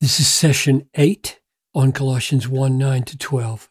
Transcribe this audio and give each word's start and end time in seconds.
This 0.00 0.20
is 0.20 0.28
session 0.28 0.88
8 0.94 1.40
on 1.74 1.90
Colossians 1.90 2.46
1 2.46 2.78
9 2.78 3.02
to 3.02 3.18
12. 3.18 3.68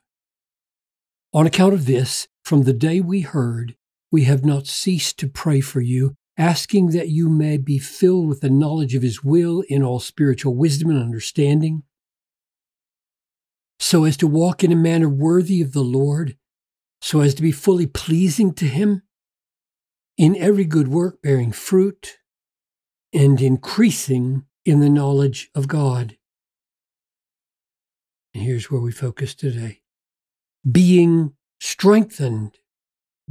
On 1.32 1.48
account 1.48 1.74
of 1.74 1.86
this, 1.86 2.28
from 2.44 2.64
the 2.64 2.74
day 2.74 3.00
we 3.00 3.22
heard, 3.22 3.78
we 4.12 4.26
have 4.26 4.44
not 4.44 4.68
ceased 4.68 5.18
to 5.20 5.30
pray 5.30 5.62
for 5.62 5.80
you, 5.80 6.16
asking 6.38 6.88
that 6.88 7.08
you 7.08 7.30
may 7.30 7.56
be 7.56 7.80
filled 7.80 8.28
with 8.28 8.42
the 8.42 8.50
knowledge 8.50 8.94
of 8.94 9.04
His 9.04 9.24
will 9.24 9.64
in 9.70 9.84
all 9.84 10.02
spiritual 10.02 10.54
wisdom 10.54 10.90
and 10.90 11.00
understanding, 11.00 11.84
so 13.80 14.04
as 14.04 14.18
to 14.18 14.28
walk 14.28 14.66
in 14.66 14.74
a 14.74 14.76
manner 14.76 15.08
worthy 15.08 15.62
of 15.62 15.72
the 15.72 15.80
Lord, 15.80 16.36
so 17.00 17.22
as 17.22 17.36
to 17.36 17.42
be 17.42 17.54
fully 17.54 17.88
pleasing 17.88 18.54
to 18.56 18.66
Him, 18.66 19.02
in 20.18 20.36
every 20.36 20.66
good 20.66 20.90
work 20.90 21.22
bearing 21.22 21.54
fruit 21.54 22.18
and 23.14 23.42
increasing 23.42 24.44
in 24.68 24.82
the 24.82 24.90
knowledge 24.90 25.50
of 25.56 25.70
God. 25.70 26.18
And 28.34 28.44
here's 28.44 28.70
where 28.70 28.82
we 28.82 28.92
focus 28.92 29.34
today 29.34 29.80
being 30.70 31.34
strengthened, 31.62 32.58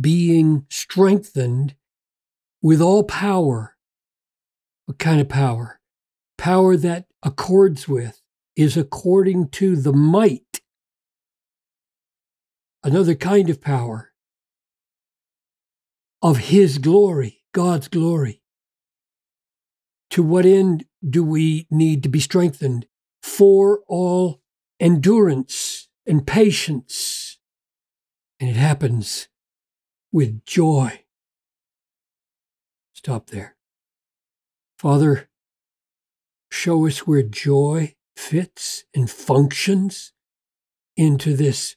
being 0.01 0.65
strengthened 0.71 1.75
with 2.63 2.81
all 2.81 3.05
power. 3.05 3.77
What 4.87 4.99
kind 4.99 5.21
of 5.21 5.29
power? 5.29 5.79
Power 6.39 6.75
that 6.79 7.05
accords 7.23 7.87
with, 7.87 8.23
is 8.57 8.79
according 8.79 9.51
to 9.51 9.77
the 9.77 9.93
might. 9.93 10.63
Another 12.83 13.15
kind 13.15 13.51
of 13.51 13.61
power 13.61 14.13
of 16.23 16.39
His 16.39 16.79
glory, 16.79 17.43
God's 17.53 17.89
glory. 17.89 18.41
To 20.11 20.23
what 20.23 20.47
end 20.47 20.87
do 21.09 21.23
we 21.25 21.67
need 21.71 22.03
to 22.03 22.09
be 22.09 22.21
strengthened? 22.21 22.87
For 23.23 23.81
all 23.89 24.41
endurance 24.81 25.89
and 26.07 26.27
patience. 26.27 27.39
And 28.39 28.51
it 28.51 28.57
happens 28.57 29.29
with 30.13 30.45
joy. 30.45 31.01
Stop 32.93 33.31
there. 33.31 33.57
Father, 34.79 35.29
show 36.51 36.87
us 36.87 37.07
where 37.07 37.23
joy 37.23 37.95
fits 38.17 38.85
and 38.95 39.11
functions 39.11 40.13
into 40.97 41.35
this 41.37 41.77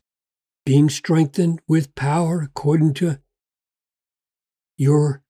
being 0.65 0.89
strengthened 0.89 1.61
with 1.67 1.95
power 1.95 2.41
according 2.41 2.93
to 2.93 3.19
your 4.77 5.23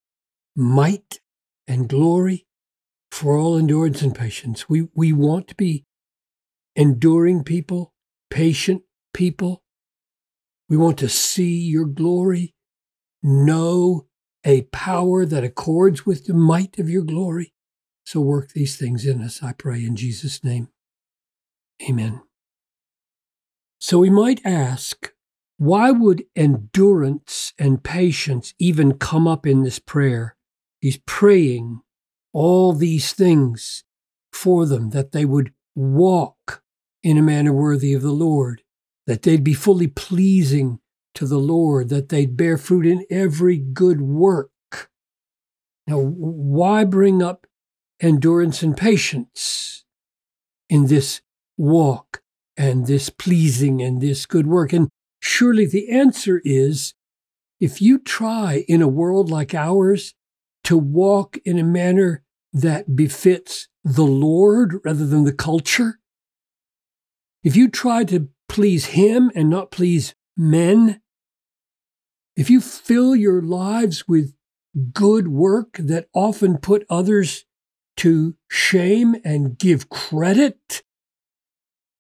might 0.56 1.22
and 1.68 1.88
glory 1.88 2.46
for 3.12 3.38
all 3.38 3.58
endurance 3.58 4.02
and 4.02 4.16
patience. 4.16 4.70
We, 4.70 4.88
we 4.94 5.14
want 5.14 5.48
to 5.50 5.56
be 5.56 5.86
enduring 6.76 7.44
people, 7.44 7.94
patient 8.30 8.84
people. 9.14 9.64
We 10.70 10.78
want 10.78 10.98
to 11.00 11.10
see 11.10 11.60
your 11.60 11.86
glory, 11.86 12.54
know 13.24 14.08
a 14.46 14.62
power 14.64 15.26
that 15.26 15.44
accords 15.44 16.06
with 16.06 16.26
the 16.26 16.34
might 16.34 16.80
of 16.80 16.90
your 16.90 17.04
glory. 17.04 17.54
So 18.06 18.22
work 18.22 18.54
these 18.54 18.78
things 18.78 19.06
in 19.06 19.22
us, 19.22 19.44
I 19.44 19.54
pray, 19.54 19.84
in 19.84 19.96
Jesus' 19.96 20.44
name. 20.44 20.70
Amen. 21.88 22.22
So 23.80 24.00
we 24.00 24.10
might 24.10 24.42
ask, 24.46 25.14
why 25.58 25.92
would 25.92 26.24
endurance 26.36 27.54
and 27.60 27.84
patience 27.84 28.54
even 28.60 28.98
come 28.98 29.28
up 29.28 29.46
in 29.46 29.64
this 29.64 29.80
prayer? 29.80 30.36
He's 30.80 31.00
praying 31.06 31.82
all 32.34 32.74
these 32.74 33.14
things 33.14 33.84
for 34.32 34.66
them, 34.66 34.92
that 34.92 35.12
they 35.12 35.26
would 35.26 35.54
walk 35.76 36.62
in 37.04 37.18
a 37.18 37.22
manner 37.22 37.54
worthy 37.54 37.94
of 37.94 38.02
the 38.02 38.12
Lord, 38.12 38.64
that 39.08 39.24
they'd 39.24 39.44
be 39.44 39.54
fully 39.54 39.88
pleasing 39.88 40.80
to 41.16 41.26
the 41.26 41.40
Lord, 41.40 41.90
that 41.90 42.10
they'd 42.10 42.38
bear 42.38 42.58
fruit 42.58 42.86
in 42.86 43.06
every 43.10 43.58
good 43.58 44.02
work. 44.02 44.52
Now, 45.88 46.00
why 46.00 46.84
bring 46.84 47.24
up 47.24 47.48
endurance 48.00 48.62
and 48.62 48.78
patience 48.78 49.84
in 50.70 50.86
this 50.86 51.22
walk 51.58 52.22
and 52.56 52.86
this 52.86 53.10
pleasing 53.10 53.82
and 53.82 54.02
this 54.02 54.26
good 54.26 54.46
work? 54.46 54.72
And 54.72 54.90
surely 55.20 55.66
the 55.66 55.90
answer 55.90 56.42
is 56.46 56.94
if 57.60 57.82
you 57.82 57.98
try 57.98 58.64
in 58.68 58.82
a 58.82 58.88
world 58.88 59.32
like 59.32 59.56
ours 59.56 60.14
to 60.70 60.78
walk 60.78 61.36
in 61.46 61.58
a 61.58 61.64
manner 61.64 62.24
that 62.54 62.96
befits 62.96 63.70
the 63.84 64.04
Lord 64.04 64.76
rather 64.86 65.04
than 65.04 65.24
the 65.24 65.34
culture, 65.34 65.98
if 67.44 67.56
you 67.56 67.70
try 67.70 68.04
to 68.04 68.30
please 68.48 68.86
Him 68.86 69.32
and 69.34 69.50
not 69.50 69.72
please 69.72 70.14
men, 70.38 71.02
if 72.36 72.52
you 72.52 72.62
fill 72.62 73.16
your 73.16 73.42
lives 73.42 74.08
with 74.08 74.36
good 74.94 75.30
work 75.30 75.76
that 75.80 76.08
often 76.14 76.60
put 76.60 76.86
others 76.88 77.46
to 77.98 78.36
shame 78.48 79.16
and 79.26 79.58
give 79.58 79.90
credit 79.90 80.84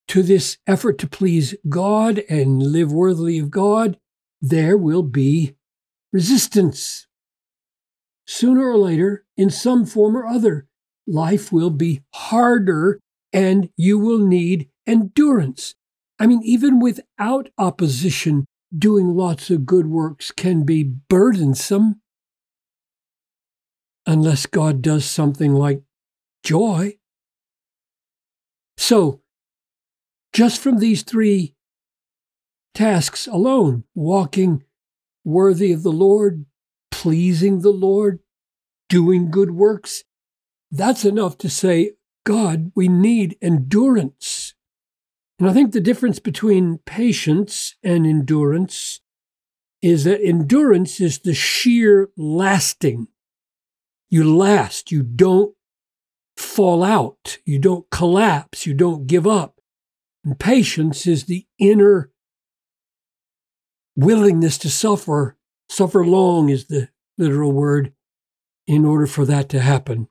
to 0.09 0.22
this 0.22 0.59
effort 0.68 1.00
to 1.00 1.07
please 1.07 1.56
God 1.68 2.22
and 2.30 2.62
live 2.62 2.94
worthily 2.94 3.40
of 3.40 3.50
God, 3.50 3.97
there 4.44 4.78
will 4.78 5.01
be 5.01 5.56
resistance. 6.13 7.07
Sooner 8.31 8.69
or 8.69 8.78
later, 8.78 9.25
in 9.38 9.50
some 9.50 9.88
form 9.88 10.16
or 10.16 10.28
other, 10.28 10.67
life 11.07 11.51
will 11.51 11.72
be 11.72 12.03
harder 12.13 13.00
and 13.34 13.72
you 13.75 13.97
will 13.97 14.19
need 14.19 14.69
endurance. 14.85 15.73
I 16.19 16.28
mean, 16.28 16.44
even 16.44 16.79
without 16.79 17.50
opposition, 17.57 18.45
doing 18.78 19.16
lots 19.16 19.50
of 19.50 19.66
good 19.66 19.88
works 19.88 20.29
can 20.29 20.63
be 20.63 20.84
burdensome 20.84 22.01
unless 24.06 24.45
God 24.45 24.84
does 24.84 25.06
something 25.06 25.56
like 25.56 25.81
joy. 26.44 27.00
So, 28.78 29.22
just 30.34 30.62
from 30.62 30.78
these 30.78 31.01
three 31.01 31.56
tasks 32.75 33.25
alone, 33.25 33.85
walking 33.95 34.66
worthy 35.25 35.72
of 35.72 35.81
the 35.81 35.91
Lord, 35.91 36.45
pleasing 36.99 37.61
the 37.61 37.71
Lord, 37.71 38.19
doing 38.89 39.31
good 39.31 39.51
works, 39.51 40.03
that's 40.69 41.05
enough 41.05 41.37
to 41.37 41.49
say, 41.49 41.93
God, 42.25 42.73
we 42.75 42.89
need 42.89 43.37
endurance. 43.41 44.53
And 45.39 45.49
I 45.49 45.53
think 45.53 45.71
the 45.71 45.79
difference 45.79 46.19
between 46.19 46.79
patience 46.79 47.77
and 47.81 48.05
endurance 48.05 48.99
is 49.81 50.03
that 50.03 50.21
endurance 50.21 50.99
is 50.99 51.19
the 51.19 51.33
sheer 51.33 52.09
lasting. 52.17 53.07
You 54.09 54.35
last, 54.35 54.91
you 54.91 55.01
don't 55.01 55.55
fall 56.35 56.83
out, 56.83 57.38
you 57.45 57.59
don't 57.59 57.89
collapse, 57.89 58.65
you 58.65 58.73
don't 58.73 59.07
give 59.07 59.25
up. 59.25 59.61
And 60.25 60.38
patience 60.38 61.07
is 61.07 61.23
the 61.23 61.45
inner 61.57 62.11
willingness 63.95 64.57
to 64.57 64.69
suffer. 64.69 65.38
Suffer 65.69 66.06
long 66.06 66.50
is 66.50 66.66
the 66.66 66.90
literal 67.18 67.52
word 67.52 67.94
in 68.68 68.85
order 68.85 69.07
for 69.07 69.25
that 69.25 69.50
to 69.50 69.59
happen. 69.59 70.07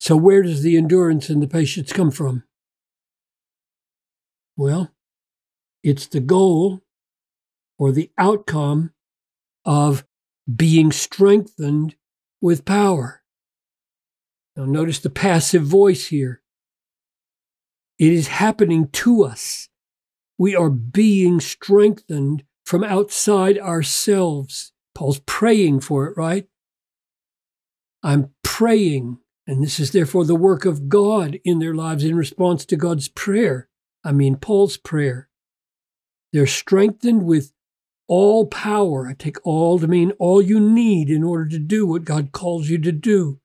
So, 0.00 0.16
where 0.16 0.42
does 0.42 0.62
the 0.62 0.76
endurance 0.76 1.28
and 1.28 1.42
the 1.42 1.48
patience 1.48 1.92
come 1.92 2.12
from? 2.12 2.44
Well, 4.56 4.92
it's 5.82 6.06
the 6.06 6.20
goal 6.20 6.82
or 7.78 7.92
the 7.92 8.10
outcome 8.16 8.92
of 9.64 10.04
being 10.54 10.92
strengthened 10.92 11.96
with 12.40 12.64
power. 12.64 13.22
Now, 14.56 14.64
notice 14.64 15.00
the 15.00 15.10
passive 15.10 15.64
voice 15.64 16.06
here. 16.06 16.40
It 17.98 18.12
is 18.12 18.28
happening 18.28 18.88
to 18.90 19.24
us. 19.24 19.68
We 20.38 20.54
are 20.54 20.70
being 20.70 21.40
strengthened 21.40 22.44
from 22.64 22.84
outside 22.84 23.58
ourselves. 23.58 24.72
Paul's 24.94 25.20
praying 25.20 25.80
for 25.80 26.06
it, 26.06 26.16
right? 26.16 26.46
I'm 28.02 28.30
praying 28.42 29.18
and 29.46 29.62
this 29.62 29.78
is 29.78 29.92
therefore 29.92 30.24
the 30.24 30.34
work 30.34 30.64
of 30.64 30.88
God 30.88 31.38
in 31.44 31.60
their 31.60 31.74
lives 31.74 32.02
in 32.02 32.16
response 32.16 32.64
to 32.66 32.76
God's 32.76 33.08
prayer. 33.08 33.68
I 34.02 34.12
mean, 34.12 34.36
Paul's 34.36 34.76
prayer. 34.76 35.28
They're 36.32 36.46
strengthened 36.46 37.24
with 37.24 37.52
all 38.08 38.46
power. 38.46 39.06
I 39.06 39.14
take 39.14 39.36
all 39.44 39.78
to 39.78 39.86
mean 39.86 40.12
all 40.18 40.42
you 40.42 40.58
need 40.58 41.08
in 41.08 41.22
order 41.22 41.48
to 41.48 41.58
do 41.58 41.86
what 41.86 42.04
God 42.04 42.32
calls 42.32 42.68
you 42.68 42.78
to 42.78 42.92
do. 42.92 43.40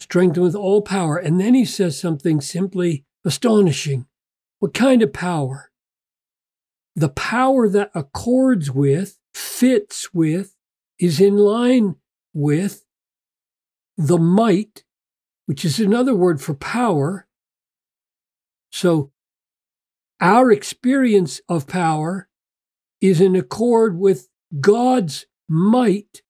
Strengthened 0.00 0.44
with 0.44 0.54
all 0.54 0.82
power. 0.82 1.16
And 1.16 1.40
then 1.40 1.54
he 1.54 1.64
says 1.64 1.98
something 1.98 2.40
simply 2.40 3.04
astonishing. 3.24 4.06
What 4.58 4.74
kind 4.74 5.02
of 5.02 5.12
power? 5.12 5.67
The 6.98 7.08
power 7.10 7.68
that 7.68 7.92
accords 7.94 8.72
with, 8.72 9.18
fits 9.32 10.12
with, 10.12 10.56
is 10.98 11.20
in 11.20 11.36
line 11.36 11.94
with 12.34 12.84
the 13.96 14.18
might 14.18 14.82
which 15.46 15.64
is 15.64 15.78
another 15.80 16.14
word 16.14 16.42
for 16.42 16.54
power. 16.54 17.26
So 18.70 19.12
our 20.20 20.50
experience 20.52 21.40
of 21.48 21.66
power 21.66 22.28
is 23.00 23.20
in 23.20 23.34
accord 23.34 23.96
with 23.96 24.28
God's 24.60 25.24
might, 25.48 26.22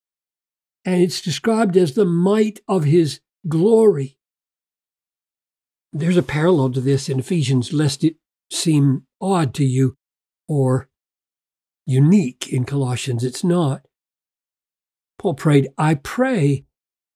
and 0.85 1.03
it's 1.03 1.23
described 1.23 1.79
as 1.79 1.95
the 1.95 2.05
might 2.05 2.61
of 2.69 2.85
his 2.85 3.21
glory. 3.49 4.19
There's 5.95 6.19
a 6.19 6.23
parallel 6.23 6.73
to 6.73 6.81
this 6.83 7.09
in 7.09 7.19
Ephesians, 7.19 7.73
lest 7.73 8.05
it 8.05 8.17
seem 8.53 9.05
odd 9.21 9.55
to 9.55 9.65
you 9.65 9.98
or 10.49 10.89
unique 11.87 12.49
in 12.53 12.65
Colossians. 12.65 13.23
It's 13.23 13.45
not. 13.45 13.83
Paul 15.19 15.35
prayed, 15.35 15.69
I 15.77 15.95
pray 15.95 16.65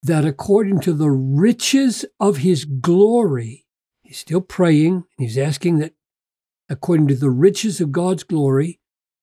that 0.02 0.24
according 0.24 0.80
to 0.80 0.92
the 0.92 1.10
riches 1.10 2.04
of 2.18 2.38
his 2.38 2.64
glory, 2.64 3.66
he's 4.02 4.18
still 4.18 4.40
praying, 4.40 5.04
he's 5.18 5.38
asking 5.38 5.78
that 5.78 5.94
according 6.68 7.08
to 7.08 7.14
the 7.14 7.30
riches 7.30 7.80
of 7.80 7.92
God's 7.92 8.24
glory, 8.24 8.80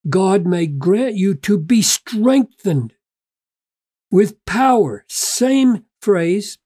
God 0.10 0.46
may 0.46 0.68
grant 0.68 1.16
you 1.16 1.36
to 1.36 1.58
be 1.58 1.82
strengthened 1.82 2.94
with 4.10 4.44
power. 4.46 5.04
Same 5.10 5.84
phrase. 6.02 6.58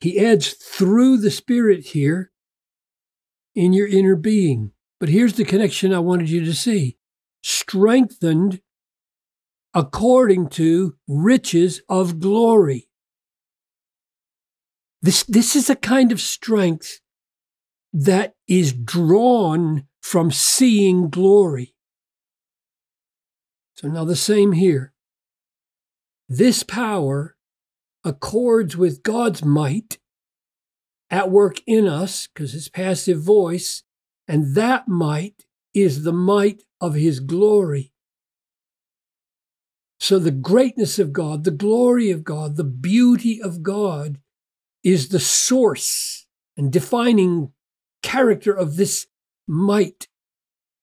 He 0.00 0.20
adds 0.20 0.52
through 0.52 1.18
the 1.18 1.30
Spirit 1.30 1.86
here 1.86 2.30
in 3.54 3.72
your 3.72 3.88
inner 3.88 4.16
being. 4.16 4.73
But 5.04 5.10
here's 5.10 5.34
the 5.34 5.44
connection 5.44 5.92
I 5.92 5.98
wanted 5.98 6.30
you 6.30 6.42
to 6.46 6.54
see 6.54 6.96
strengthened 7.42 8.62
according 9.74 10.48
to 10.48 10.96
riches 11.06 11.82
of 11.90 12.20
glory. 12.20 12.88
This, 15.02 15.22
this 15.24 15.56
is 15.56 15.68
a 15.68 15.76
kind 15.76 16.10
of 16.10 16.22
strength 16.22 17.02
that 17.92 18.32
is 18.48 18.72
drawn 18.72 19.88
from 20.00 20.30
seeing 20.30 21.10
glory. 21.10 21.74
So 23.74 23.88
now 23.88 24.06
the 24.06 24.16
same 24.16 24.52
here. 24.52 24.94
This 26.30 26.62
power 26.62 27.36
accords 28.04 28.74
with 28.74 29.02
God's 29.02 29.44
might 29.44 29.98
at 31.10 31.30
work 31.30 31.60
in 31.66 31.86
us, 31.86 32.26
because 32.26 32.54
it's 32.54 32.70
passive 32.70 33.20
voice, 33.20 33.82
and 34.26 34.54
that 34.54 34.88
might 34.88 35.44
is 35.74 36.04
the 36.04 36.12
might 36.12 36.62
of 36.80 36.94
his 36.94 37.20
glory. 37.20 37.92
So 39.98 40.18
the 40.18 40.30
greatness 40.30 40.98
of 40.98 41.12
God, 41.12 41.44
the 41.44 41.50
glory 41.50 42.10
of 42.10 42.24
God, 42.24 42.56
the 42.56 42.64
beauty 42.64 43.40
of 43.40 43.62
God 43.62 44.18
is 44.82 45.08
the 45.08 45.20
source 45.20 46.26
and 46.56 46.72
defining 46.72 47.52
character 48.02 48.52
of 48.52 48.76
this 48.76 49.06
might. 49.46 50.08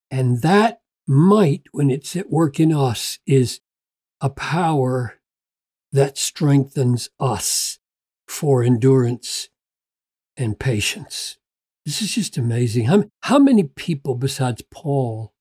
And 0.10 0.42
that 0.42 0.82
might, 1.08 1.64
when 1.72 1.90
it's 1.90 2.16
at 2.16 2.30
work 2.30 2.60
in 2.60 2.74
us, 2.74 3.20
is 3.26 3.62
a 4.20 4.30
power 4.30 5.20
that 5.92 6.18
strengthens 6.18 7.10
us 7.20 7.80
for 8.28 8.64
endurance 8.64 9.50
and 10.38 10.60
patience. 10.60 11.38
This 11.86 12.02
is 12.02 12.14
just 12.14 12.38
amazing. 12.38 12.86
How, 12.86 13.06
how 13.22 13.40
many 13.40 13.64
people 13.64 14.16
besides 14.16 14.64
Paul, 14.70 15.34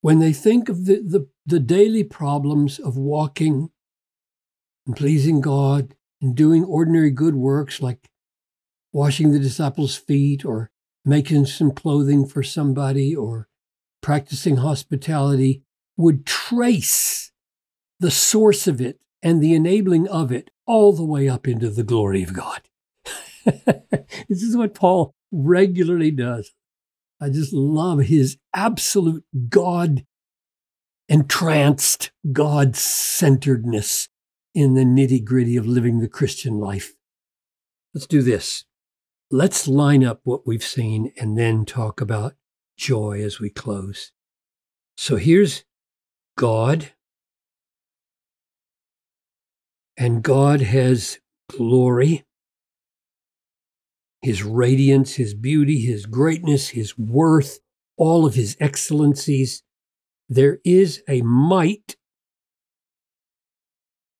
when 0.00 0.18
they 0.18 0.32
think 0.32 0.68
of 0.68 0.86
the, 0.86 1.02
the, 1.02 1.28
the 1.44 1.60
daily 1.60 2.04
problems 2.04 2.78
of 2.78 2.96
walking 2.96 3.70
and 4.86 4.96
pleasing 4.96 5.40
God 5.40 5.94
and 6.22 6.34
doing 6.34 6.64
ordinary 6.64 7.10
good 7.10 7.34
works 7.34 7.82
like 7.82 8.08
washing 8.92 9.32
the 9.32 9.38
disciples' 9.38 9.96
feet 9.96 10.44
or 10.44 10.70
making 11.04 11.46
some 11.46 11.70
clothing 11.70 12.26
for 12.26 12.42
somebody 12.42 13.14
or 13.14 13.48
practicing 14.00 14.56
hospitality 14.56 15.62
would 15.96 16.24
trace 16.24 17.32
the 18.00 18.10
source 18.10 18.66
of 18.66 18.80
it 18.80 19.00
and 19.22 19.42
the 19.42 19.54
enabling 19.54 20.08
of 20.08 20.32
it 20.32 20.50
all 20.66 20.92
the 20.92 21.04
way 21.04 21.28
up 21.28 21.46
into 21.46 21.68
the 21.68 21.82
glory 21.82 22.22
of 22.22 22.32
God. 22.32 22.62
this 23.44 24.42
is 24.42 24.56
what 24.56 24.74
Paul 24.74 25.15
regularly 25.32 26.10
does. 26.10 26.52
I 27.20 27.30
just 27.30 27.52
love 27.52 28.00
his 28.00 28.38
absolute 28.54 29.24
God 29.48 30.04
entranced, 31.08 32.10
God 32.32 32.76
centeredness 32.76 34.08
in 34.54 34.74
the 34.74 34.84
nitty 34.84 35.24
gritty 35.24 35.56
of 35.56 35.66
living 35.66 36.00
the 36.00 36.08
Christian 36.08 36.58
life. 36.58 36.94
Let's 37.94 38.06
do 38.06 38.22
this. 38.22 38.64
Let's 39.30 39.66
line 39.66 40.04
up 40.04 40.20
what 40.24 40.46
we've 40.46 40.64
seen 40.64 41.12
and 41.18 41.36
then 41.36 41.64
talk 41.64 42.00
about 42.00 42.34
joy 42.76 43.22
as 43.22 43.40
we 43.40 43.50
close. 43.50 44.12
So 44.96 45.16
here's 45.16 45.64
God, 46.36 46.92
and 49.96 50.22
God 50.22 50.60
has 50.60 51.18
glory, 51.50 52.24
His 54.26 54.42
radiance, 54.42 55.14
His 55.14 55.34
beauty, 55.34 55.82
His 55.82 56.04
greatness, 56.04 56.70
His 56.70 56.98
worth, 56.98 57.60
all 57.96 58.26
of 58.26 58.34
His 58.34 58.56
excellencies. 58.58 59.62
There 60.28 60.58
is 60.64 61.00
a 61.08 61.22
might, 61.22 61.94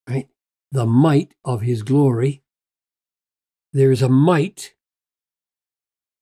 right? 0.08 0.29
The 0.70 0.87
might 0.87 1.35
of 1.44 1.62
His 1.62 1.82
glory. 1.82 2.44
There 3.73 3.91
is 3.91 4.00
a 4.00 4.08
might 4.08 4.75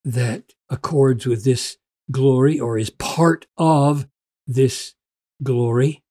that 0.03 0.55
accords 0.71 1.27
with 1.27 1.45
this 1.45 1.77
glory 2.11 2.59
or 2.59 2.79
is 2.79 2.89
part 2.89 3.47
of 3.59 4.07
this 4.47 4.95
glory. 5.43 6.03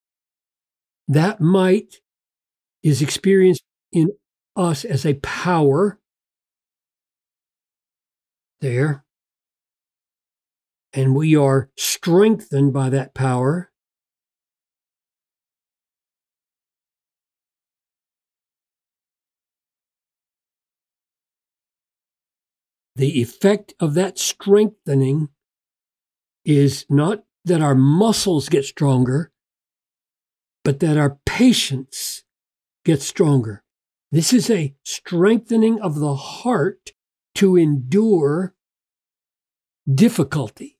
That 1.08 1.40
might 1.40 1.96
is 2.84 3.02
experienced 3.02 3.64
in 3.90 4.12
us 4.54 4.84
as 4.84 5.04
a 5.04 5.14
power 5.14 5.98
there. 8.64 9.04
And 10.94 11.14
we 11.14 11.36
are 11.36 11.70
strengthened 11.76 12.72
by 12.72 12.88
that 12.88 13.14
power. 13.14 13.70
The 22.96 23.20
effect 23.20 23.74
of 23.80 23.94
that 23.94 24.18
strengthening 24.18 25.28
is 26.44 26.86
not 26.88 27.24
that 27.44 27.60
our 27.60 27.74
muscles 27.74 28.48
get 28.48 28.64
stronger, 28.64 29.30
but 30.62 30.80
that 30.80 30.96
our 30.96 31.18
patience 31.26 32.24
gets 32.84 33.04
stronger. 33.04 33.62
This 34.10 34.32
is 34.32 34.48
a 34.48 34.74
strengthening 34.84 35.80
of 35.80 35.96
the 35.96 36.14
heart 36.14 36.92
to 37.34 37.56
endure 37.56 38.53
difficulty. 39.92 40.78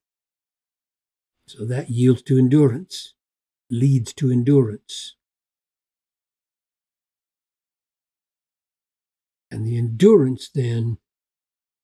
So 1.46 1.64
that 1.66 1.90
yields 1.90 2.22
to 2.22 2.38
endurance, 2.38 3.14
leads 3.70 4.12
to 4.14 4.30
endurance. 4.30 5.16
And 9.50 9.66
the 9.66 9.76
endurance 9.76 10.50
then 10.52 10.98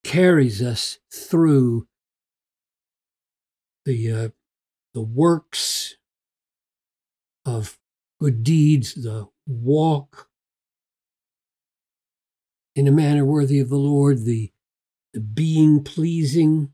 carries 0.02 0.62
us 0.62 0.98
through 1.12 1.86
the 3.84 4.12
uh, 4.12 4.28
the 4.94 5.02
works 5.02 5.96
of 7.44 7.78
good 8.20 8.42
deeds, 8.42 8.94
the 8.94 9.28
walk 9.46 10.28
in 12.74 12.86
a 12.86 12.92
manner 12.92 13.24
worthy 13.24 13.60
of 13.60 13.68
the 13.68 13.76
Lord, 13.76 14.24
the, 14.24 14.52
the 15.12 15.20
being 15.20 15.82
pleasing. 15.82 16.72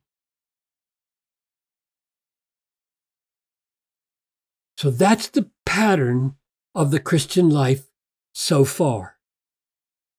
So 4.77 4.91
that's 4.91 5.29
the 5.29 5.51
pattern 5.65 6.37
of 6.75 6.91
the 6.91 7.01
Christian 7.01 7.49
life 7.49 7.87
so 8.35 8.65
far. 8.65 9.17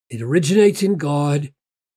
It 0.09 0.21
originates 0.21 0.81
in 0.81 0.97
God. 0.97 1.53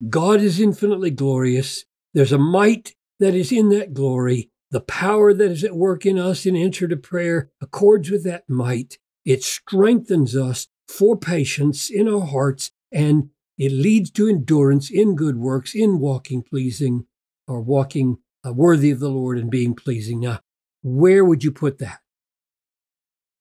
God 0.09 0.41
is 0.41 0.61
infinitely 0.61 1.11
glorious. 1.11 1.85
There's 2.13 2.33
a 2.33 2.39
might 2.39 2.95
that 3.19 3.35
is 3.35 3.53
in 3.53 3.69
that 3.71 3.95
glory. 3.95 4.51
The 4.71 4.81
power 4.81 5.33
that 5.33 5.51
is 5.51 5.65
at 5.65 5.75
work 5.75 6.05
in 6.05 6.19
us 6.19 6.47
in 6.47 6.57
answer 6.57 6.87
to 6.89 6.97
prayer 6.97 7.51
accords 7.61 8.11
with 8.11 8.25
that 8.25 8.49
might. 8.49 8.99
It 9.25 9.43
strengthens 9.43 10.37
us 10.37 10.69
for 10.89 11.17
patience 11.17 11.91
in 11.91 12.09
our 12.09 12.27
hearts, 12.27 12.73
and 12.93 13.31
it 13.59 13.73
leads 13.73 14.11
to 14.13 14.29
endurance 14.29 14.91
in 14.91 15.17
good 15.17 15.37
works, 15.37 15.75
in 15.75 15.99
walking 15.99 16.43
pleasing 16.43 17.07
or 17.47 17.61
walking 17.61 18.19
uh, 18.47 18.53
worthy 18.53 18.91
of 18.91 19.01
the 19.01 19.11
Lord 19.11 19.39
and 19.39 19.51
being 19.51 19.75
pleasing. 19.75 20.21
Now, 20.21 20.41
where 20.83 21.25
would 21.25 21.45
you 21.45 21.53
put 21.53 21.79
that? 21.79 22.01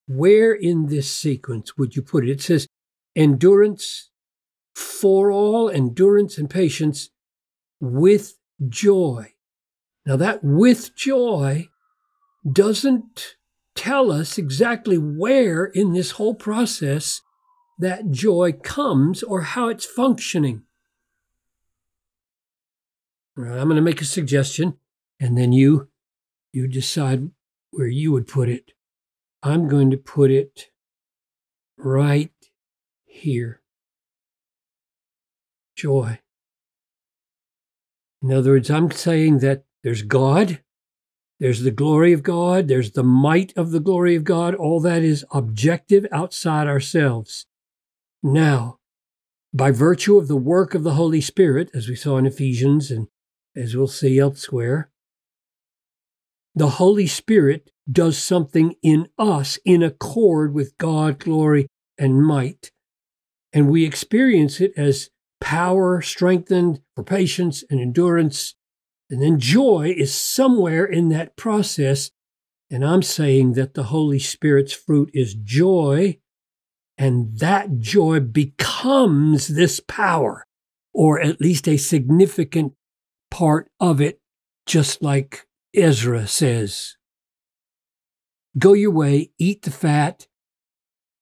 Where 0.10 0.54
in 0.54 0.88
this 0.88 1.10
sequence 1.10 1.78
would 1.78 1.96
you 1.96 2.02
put 2.02 2.28
it? 2.28 2.32
It 2.32 2.42
says 2.42 2.68
endurance 3.16 4.10
for 4.74 5.32
all 5.32 5.70
endurance 5.70 6.40
and 6.40 6.50
patience 6.50 7.12
with 7.80 8.40
joy. 8.68 9.34
Now, 10.08 10.16
that 10.16 10.44
with 10.44 10.96
joy 10.96 11.68
doesn't 12.52 13.36
tell 13.76 14.12
us 14.12 14.40
exactly 14.40 14.98
where 14.98 15.66
in 15.66 15.94
this 15.94 16.12
whole 16.12 16.34
process 16.34 17.22
that 17.78 18.10
joy 18.10 18.54
comes 18.54 19.22
or 19.22 19.42
how 19.42 19.68
it's 19.68 19.86
functioning. 19.86 20.64
Right, 23.36 23.60
I'm 23.60 23.68
going 23.68 23.76
to 23.76 23.82
make 23.84 24.02
a 24.02 24.06
suggestion, 24.06 24.78
and 25.20 25.38
then 25.38 25.54
you 25.54 25.90
you 26.52 26.68
decide 26.68 27.30
where 27.70 27.88
you 27.88 28.12
would 28.12 28.28
put 28.28 28.50
it. 28.50 28.72
I'm 29.42 29.68
going 29.68 29.90
to 29.92 29.98
put 29.98 30.32
it 30.32 30.70
right 31.78 32.32
here. 33.06 33.62
Joy. 35.76 36.20
In 38.22 38.34
other 38.34 38.52
words, 38.52 38.70
I'm 38.70 38.92
saying 38.92 39.40
that 39.40 39.64
there's 39.82 40.02
God, 40.02 40.62
there's 41.40 41.62
the 41.62 41.72
glory 41.72 42.12
of 42.12 42.22
God, 42.22 42.68
there's 42.68 42.92
the 42.92 43.04
might 43.04 43.56
of 43.56 43.72
the 43.72 43.80
glory 43.80 44.16
of 44.16 44.26
God. 44.26 44.56
All 44.56 44.82
that 44.82 45.04
is 45.04 45.26
objective 45.32 46.06
outside 46.12 46.68
ourselves. 46.68 47.46
Now, 48.22 48.80
by 49.54 49.72
virtue 49.72 50.18
of 50.18 50.28
the 50.28 50.36
work 50.36 50.76
of 50.76 50.84
the 50.84 50.96
Holy 50.96 51.22
Spirit, 51.22 51.72
as 51.74 51.88
we 51.88 51.96
saw 51.96 52.18
in 52.18 52.26
Ephesians 52.26 52.92
and 52.92 53.08
as 53.56 53.76
we'll 53.76 53.88
see 53.88 54.20
elsewhere, 54.20 54.92
the 56.54 56.72
Holy 56.72 57.08
Spirit 57.08 57.72
does 57.92 58.18
something 58.18 58.76
in 58.82 59.08
us 59.18 59.58
in 59.66 59.84
accord 59.84 60.54
with 60.54 60.78
God, 60.78 61.20
glory, 61.20 61.68
and 61.98 62.24
might. 62.24 62.72
And 63.54 63.70
we 63.70 63.86
experience 63.86 64.62
it 64.62 64.74
as 64.78 65.10
power 65.42 66.02
strengthened 66.02 66.82
for 66.96 67.04
patience 67.04 67.64
and 67.70 67.80
endurance. 67.80 68.56
And 69.10 69.22
then 69.22 69.40
joy 69.40 69.94
is 69.98 70.14
somewhere 70.14 70.86
in 70.86 71.10
that 71.10 71.36
process. 71.36 72.12
And 72.70 72.86
I'm 72.86 73.02
saying 73.02 73.54
that 73.54 73.74
the 73.74 73.84
Holy 73.84 74.20
Spirit's 74.20 74.74
fruit 74.74 75.10
is 75.14 75.34
joy, 75.34 76.20
and 77.00 77.40
that 77.40 77.80
joy 77.80 78.20
becomes 78.20 79.48
this 79.48 79.80
power, 79.80 80.46
or 80.94 81.20
at 81.20 81.42
least 81.42 81.68
a 81.68 81.78
significant 81.78 82.74
part 83.32 83.72
of 83.80 84.00
it, 84.00 84.20
just 84.68 85.02
like 85.02 85.48
Ezra 85.74 86.28
says. 86.28 86.96
Go 88.58 88.74
your 88.74 88.92
way, 88.92 89.32
eat 89.38 89.62
the 89.62 89.72
fat, 89.72 90.28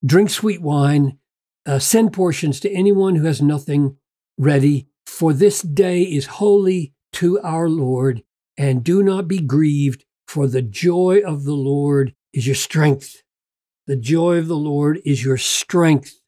drink 0.06 0.30
sweet 0.30 0.62
wine, 0.62 1.20
uh, 1.66 1.80
send 1.80 2.14
portions 2.14 2.60
to 2.62 2.72
anyone 2.72 3.16
who 3.16 3.26
has 3.26 3.42
nothing 3.42 3.98
ready, 4.38 4.88
for 5.06 5.34
this 5.34 5.62
day 5.62 6.04
is 6.04 6.26
holy 6.26 6.94
to 7.14 7.40
our 7.42 7.68
Lord, 7.68 8.24
and 8.58 8.84
do 8.84 9.04
not 9.04 9.28
be 9.28 9.40
grieved, 9.40 10.06
for 10.28 10.48
the 10.48 10.62
joy 10.62 11.22
of 11.26 11.44
the 11.44 11.56
Lord 11.56 12.14
is 12.34 12.46
your 12.46 12.56
strength. 12.56 13.24
The 13.88 13.96
joy 13.96 14.38
of 14.38 14.48
the 14.48 14.58
Lord 14.58 15.00
is 15.06 15.24
your 15.24 15.38
strength. 15.38 16.22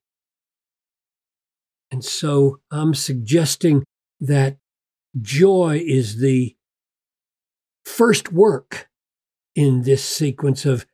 And 1.91 2.03
so 2.03 2.59
I'm 2.71 2.93
suggesting 2.93 3.83
that 4.19 4.57
joy 5.19 5.81
is 5.85 6.19
the 6.19 6.55
first 7.85 8.31
work 8.31 8.89
in 9.55 9.81
this 9.81 10.05
sequence 10.05 10.65
of 10.65 10.85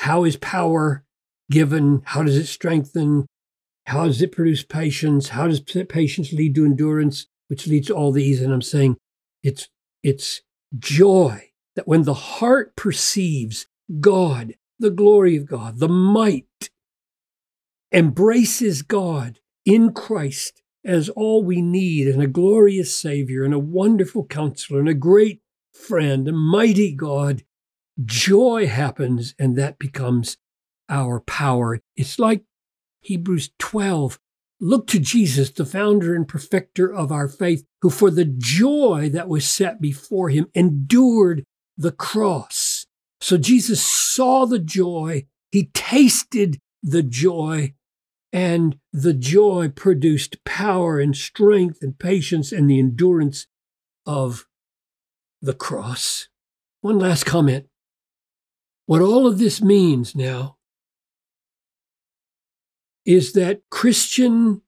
how 0.00 0.24
is 0.24 0.38
power 0.38 1.04
given? 1.50 2.00
How 2.06 2.22
does 2.22 2.38
it 2.38 2.46
strengthen? 2.46 3.26
How 3.84 4.06
does 4.06 4.22
it 4.22 4.32
produce 4.32 4.62
patience? 4.62 5.28
How 5.28 5.46
does 5.46 5.60
patience 5.60 6.32
lead 6.32 6.54
to 6.54 6.64
endurance, 6.64 7.26
which 7.48 7.66
leads 7.66 7.88
to 7.88 7.94
all 7.94 8.10
these? 8.10 8.40
And 8.40 8.50
I'm 8.50 8.62
saying 8.62 8.96
it's, 9.42 9.68
it's 10.02 10.40
joy 10.78 11.50
that 11.76 11.86
when 11.86 12.04
the 12.04 12.14
heart 12.14 12.76
perceives 12.76 13.66
God, 14.00 14.54
the 14.78 14.88
glory 14.88 15.36
of 15.36 15.44
God, 15.44 15.80
the 15.80 15.88
might, 15.88 16.70
embraces 17.92 18.80
God 18.80 19.40
in 19.66 19.92
Christ 19.92 20.62
as 20.82 21.10
all 21.10 21.44
we 21.44 21.60
need 21.60 22.08
and 22.08 22.22
a 22.22 22.26
glorious 22.26 22.98
Savior 22.98 23.44
and 23.44 23.52
a 23.52 23.58
wonderful 23.58 24.24
counselor 24.24 24.80
and 24.80 24.88
a 24.88 24.94
great 24.94 25.42
friend, 25.74 26.26
a 26.26 26.32
mighty 26.32 26.94
God, 26.94 27.42
joy 28.04 28.66
happens 28.66 29.34
and 29.38 29.56
that 29.56 29.78
becomes 29.78 30.36
our 30.88 31.20
power. 31.20 31.80
It's 31.96 32.18
like 32.18 32.44
Hebrews 33.02 33.50
12. 33.58 34.18
Look 34.60 34.86
to 34.88 34.98
Jesus, 34.98 35.50
the 35.50 35.64
founder 35.64 36.14
and 36.14 36.28
perfecter 36.28 36.92
of 36.92 37.10
our 37.10 37.28
faith, 37.28 37.64
who 37.80 37.88
for 37.88 38.10
the 38.10 38.26
joy 38.26 39.08
that 39.12 39.28
was 39.28 39.48
set 39.48 39.80
before 39.80 40.28
him 40.28 40.48
endured 40.54 41.44
the 41.78 41.92
cross. 41.92 42.86
So 43.22 43.38
Jesus 43.38 43.82
saw 43.82 44.44
the 44.44 44.58
joy, 44.58 45.26
he 45.50 45.70
tasted 45.72 46.58
the 46.82 47.02
joy, 47.02 47.74
and 48.32 48.78
the 48.92 49.14
joy 49.14 49.68
produced 49.68 50.44
power 50.44 51.00
and 51.00 51.16
strength 51.16 51.78
and 51.80 51.98
patience 51.98 52.52
and 52.52 52.68
the 52.68 52.78
endurance 52.78 53.46
of 54.06 54.46
the 55.40 55.54
cross. 55.54 56.28
One 56.82 56.98
last 56.98 57.24
comment. 57.24 57.69
What 58.90 59.02
all 59.02 59.28
of 59.28 59.38
this 59.38 59.62
means 59.62 60.16
now 60.16 60.56
is 63.06 63.34
that 63.34 63.62
Christian 63.70 64.62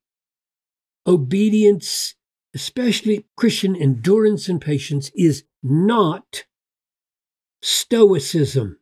obedience, 1.04 2.14
especially 2.54 3.26
Christian 3.36 3.74
endurance 3.74 4.48
and 4.48 4.60
patience, 4.60 5.10
is 5.16 5.42
not 5.60 6.44
Stoicism. 7.62 8.78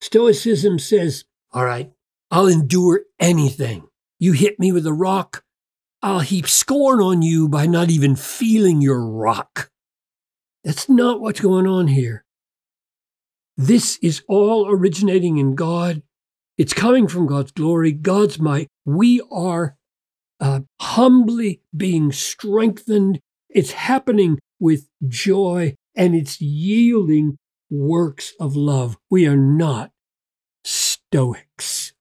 Stoicism 0.00 0.78
says, 0.78 1.24
All 1.50 1.64
right, 1.64 1.90
I'll 2.30 2.46
endure 2.46 3.00
anything. 3.18 3.88
You 4.20 4.30
hit 4.30 4.60
me 4.60 4.70
with 4.70 4.86
a 4.86 4.92
rock, 4.92 5.42
I'll 6.02 6.20
heap 6.20 6.46
scorn 6.46 7.00
on 7.00 7.22
you 7.22 7.48
by 7.48 7.66
not 7.66 7.90
even 7.90 8.14
feeling 8.14 8.80
your 8.80 9.04
rock. 9.04 9.72
That's 10.62 10.88
not 10.88 11.20
what's 11.20 11.40
going 11.40 11.66
on 11.66 11.88
here. 11.88 12.24
This 13.60 13.98
is 14.00 14.22
all 14.28 14.70
originating 14.70 15.38
in 15.38 15.56
God. 15.56 16.04
It's 16.56 16.72
coming 16.72 17.08
from 17.08 17.26
God's 17.26 17.50
glory, 17.50 17.90
God's 17.90 18.38
might. 18.38 18.68
We 18.84 19.20
are 19.32 19.76
uh, 20.38 20.60
humbly 20.80 21.62
being 21.76 22.12
strengthened. 22.12 23.18
It's 23.50 23.72
happening 23.72 24.38
with 24.60 24.88
joy 25.08 25.74
and 25.96 26.14
it's 26.14 26.40
yielding 26.40 27.36
works 27.68 28.32
of 28.38 28.54
love. 28.54 28.96
We 29.10 29.26
are 29.26 29.36
not 29.36 29.90
Stoics. 30.64 31.92